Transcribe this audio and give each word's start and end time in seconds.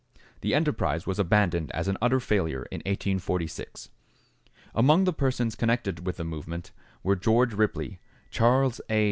The 0.39 0.55
enterprise 0.55 1.05
was 1.05 1.19
abandoned 1.19 1.69
as 1.73 1.87
an 1.87 1.95
utter 2.01 2.19
failure 2.19 2.63
in 2.71 2.79
1846. 2.79 3.89
Among 4.73 5.03
the 5.03 5.13
persons 5.13 5.53
connected 5.53 6.07
with 6.07 6.17
the 6.17 6.23
movement 6.23 6.71
were 7.03 7.15
George 7.15 7.53
Ripley, 7.53 7.99
Charles 8.31 8.81
A. 8.89 8.99